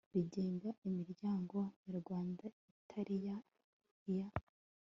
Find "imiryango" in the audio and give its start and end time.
0.87-1.57